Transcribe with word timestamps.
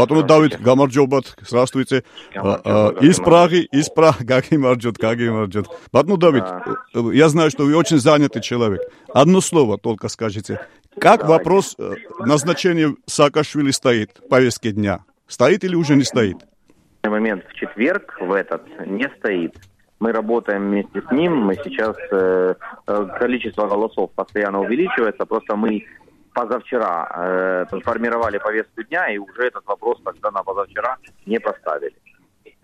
Батон 0.00 0.26
Давид 0.26 0.58
Гамарджобат, 0.58 1.36
здравствуйте. 1.42 2.04
А, 2.34 2.60
а, 2.64 2.88
из 3.02 3.18
Праги, 3.18 3.68
из 3.70 3.90
Праги, 3.90 4.24
как 4.26 4.50
Марджот, 4.50 4.96
как 4.96 5.18
Марджот. 5.18 5.66
Батон 5.92 6.18
Давид, 6.18 6.44
э, 6.94 7.00
я 7.12 7.28
знаю, 7.28 7.50
что 7.50 7.64
вы 7.64 7.76
очень 7.76 7.98
занятый 7.98 8.40
человек. 8.40 8.80
Одно 9.12 9.42
слово 9.42 9.76
только 9.76 10.08
скажите. 10.08 10.58
Как 10.98 11.28
вопрос 11.28 11.76
э, 11.78 11.96
назначения 12.20 12.96
Саакашвили 13.04 13.72
стоит 13.72 14.12
в 14.24 14.28
повестке 14.30 14.72
дня? 14.72 15.00
Стоит 15.26 15.64
или 15.64 15.74
уже 15.74 15.96
не 15.96 16.04
стоит? 16.04 16.38
На 17.02 17.10
момент 17.10 17.44
в 17.50 17.52
четверг, 17.52 18.16
в 18.22 18.32
этот, 18.32 18.62
не 18.86 19.06
стоит. 19.18 19.54
Мы 19.98 20.12
работаем 20.12 20.70
вместе 20.70 21.02
с 21.06 21.10
ним. 21.10 21.36
Мы 21.36 21.56
сейчас 21.56 21.94
э, 22.10 22.54
э 22.86 23.06
количество 23.18 23.66
голосов 23.66 24.12
постоянно 24.12 24.60
увеличивается. 24.60 25.26
Просто 25.26 25.56
мы 25.56 25.84
позавчера 26.32 27.66
э, 27.70 27.80
формировали 27.82 28.38
повестку 28.38 28.82
дня 28.82 29.12
и 29.12 29.18
уже 29.18 29.42
этот 29.42 29.66
вопрос 29.66 30.00
тогда 30.04 30.30
на 30.30 30.42
позавчера 30.42 30.96
не 31.26 31.38
поставили. 31.38 31.94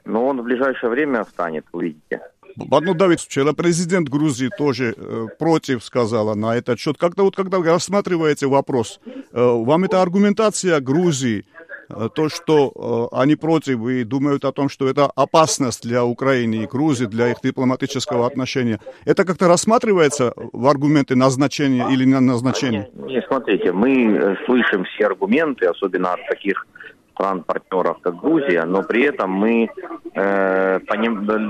Но 0.04 0.26
он 0.26 0.40
в 0.40 0.44
ближайшее 0.44 0.90
время 0.90 1.24
встанет, 1.24 1.64
увидите. 1.72 2.20
Ну, 2.56 2.94
Давид, 2.94 3.20
вчера 3.20 3.52
президент 3.52 4.08
Грузии 4.08 4.50
тоже 4.56 4.94
э, 4.96 5.26
против 5.38 5.84
сказала 5.84 6.34
на 6.34 6.56
этот 6.56 6.78
счет. 6.78 6.96
Как-то 6.96 7.24
вот 7.24 7.36
когда 7.36 7.58
вы 7.58 7.66
рассматриваете 7.66 8.46
вопрос, 8.46 9.00
э, 9.04 9.12
вам 9.32 9.84
эта 9.84 10.00
аргументация 10.00 10.80
Грузии 10.80 11.44
Э, 11.44 11.55
то, 11.88 12.28
что 12.28 13.10
э, 13.12 13.16
они 13.16 13.36
против 13.36 13.86
и 13.86 14.04
думают 14.04 14.44
о 14.44 14.52
том, 14.52 14.68
что 14.68 14.88
это 14.88 15.06
опасность 15.14 15.82
для 15.82 16.04
Украины 16.04 16.56
и 16.56 16.66
Грузии, 16.66 17.06
для 17.06 17.30
их 17.30 17.40
дипломатического 17.42 18.26
отношения, 18.26 18.80
это 19.04 19.24
как-то 19.24 19.48
рассматривается 19.48 20.32
в 20.36 20.66
аргументы 20.66 21.16
назначения 21.16 21.88
или 21.90 22.04
не 22.04 22.18
назначения? 22.20 22.88
Не, 22.94 23.22
смотрите, 23.22 23.72
мы 23.72 24.06
э, 24.06 24.36
слышим 24.46 24.84
все 24.84 25.06
аргументы, 25.06 25.66
особенно 25.66 26.12
от 26.14 26.26
таких 26.28 26.66
стран-партнеров, 27.12 27.98
как 28.02 28.16
Грузия, 28.16 28.64
но 28.64 28.82
при 28.82 29.04
этом 29.04 29.30
мы 29.30 29.68
э, 30.14 30.78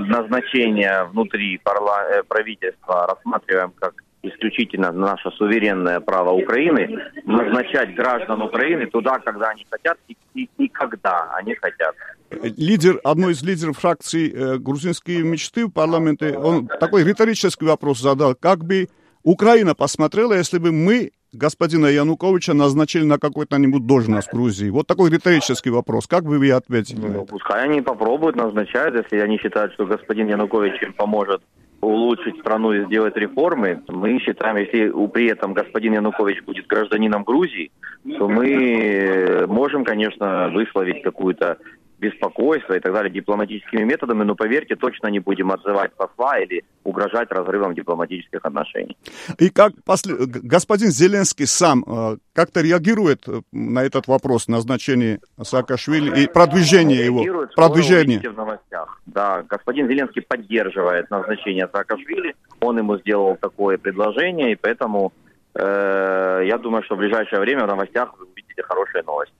назначение 0.07 1.05
внутри 1.11 1.59
парла- 1.63 2.23
правительства 2.27 3.07
рассматриваем 3.07 3.71
как 3.79 3.93
исключительно 4.23 4.91
наше 4.91 5.29
суверенное 5.31 5.99
право 5.99 6.31
Украины 6.31 6.99
назначать 7.25 7.95
граждан 7.95 8.41
Украины 8.41 8.87
туда, 8.87 9.19
когда 9.19 9.49
они 9.49 9.65
хотят 9.69 9.97
и, 10.07 10.17
и, 10.33 10.49
и 10.57 10.67
когда 10.67 11.29
они 11.35 11.55
хотят. 11.55 11.95
Лидер, 12.57 12.99
одной 13.03 13.33
из 13.33 13.43
лидеров 13.43 13.77
фракции 13.77 14.31
э, 14.33 14.57
«Грузинские 14.57 15.23
мечты» 15.23 15.65
в 15.65 15.71
парламенте, 15.71 16.37
он 16.37 16.67
такой 16.67 17.03
риторический 17.03 17.65
вопрос 17.65 17.99
задал, 17.99 18.35
как 18.35 18.65
бы 18.65 18.87
Украина 19.23 19.75
посмотрела, 19.75 20.33
если 20.33 20.57
бы 20.57 20.71
мы 20.71 21.11
господина 21.33 21.87
Януковича 21.87 22.53
назначили 22.53 23.03
на 23.03 23.17
какую-то-нибудь 23.17 23.85
должность 23.85 24.29
в 24.29 24.33
Грузии? 24.33 24.69
Вот 24.69 24.87
такой 24.87 25.09
риторический 25.09 25.69
вопрос. 25.69 26.07
Как 26.07 26.23
бы 26.23 26.39
вы 26.39 26.51
ответили? 26.51 27.07
Ну, 27.07 27.25
пускай 27.25 27.63
они 27.63 27.81
попробуют 27.81 28.35
назначать, 28.35 28.93
если 28.93 29.17
они 29.17 29.37
считают, 29.37 29.73
что 29.73 29.85
господин 29.85 30.27
Янукович 30.27 30.81
им 30.81 30.93
поможет 30.93 31.41
улучшить 31.81 32.39
страну 32.39 32.73
и 32.73 32.85
сделать 32.85 33.15
реформы. 33.17 33.81
Мы 33.87 34.19
считаем, 34.19 34.57
если 34.57 34.91
при 35.07 35.27
этом 35.27 35.53
господин 35.53 35.93
Янукович 35.93 36.43
будет 36.43 36.67
гражданином 36.67 37.23
Грузии, 37.23 37.71
то 38.17 38.27
мы 38.27 39.45
можем, 39.47 39.83
конечно, 39.83 40.49
высловить 40.49 41.03
какую-то 41.03 41.57
беспокойство 41.99 42.73
и 42.73 42.79
так 42.79 42.93
далее 42.93 43.11
дипломатическими 43.11 43.83
методами, 43.83 44.23
но 44.23 44.35
поверьте, 44.35 44.75
точно 44.75 45.07
не 45.07 45.19
будем 45.19 45.51
отзывать 45.51 45.93
посла 45.93 46.39
или 46.39 46.63
угрожать 46.83 47.31
разрывом 47.31 47.73
дипломатических 47.73 48.39
отношений. 48.43 48.97
И 49.39 49.49
как 49.49 49.73
после... 49.83 50.15
господин 50.17 50.89
Зеленский 50.89 51.47
сам 51.47 51.83
э, 51.87 52.17
как-то 52.33 52.61
реагирует 52.61 53.27
э, 53.27 53.41
на 53.51 53.83
этот 53.83 54.07
вопрос 54.07 54.47
назначения 54.47 55.19
Саакашвили 55.41 56.23
и 56.23 56.27
продвижение 56.27 57.03
его? 57.03 57.47
Продвижение. 57.55 58.19
в 58.19 58.37
новостях. 58.37 59.01
Да, 59.05 59.43
господин 59.43 59.87
Зеленский 59.87 60.21
поддерживает 60.21 61.09
назначение 61.09 61.67
Саакашвили, 61.71 62.35
он 62.59 62.77
ему 62.77 62.97
сделал 62.99 63.35
такое 63.35 63.77
предложение, 63.77 64.51
и 64.51 64.55
поэтому 64.55 65.13
э, 65.55 66.43
я 66.45 66.57
думаю, 66.57 66.83
что 66.83 66.95
в 66.95 66.99
ближайшее 66.99 67.39
время 67.39 67.63
в 67.65 67.67
новостях 67.67 68.17
вы 68.17 68.25
увидите 68.25 68.61
хорошие 68.63 69.03
новости. 69.03 69.33